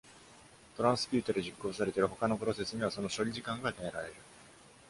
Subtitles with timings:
[0.77, 4.15] トランスピュータで実行されている他のプロセスには、その処理時間が与えられる。